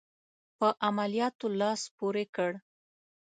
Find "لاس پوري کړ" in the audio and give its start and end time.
1.59-2.51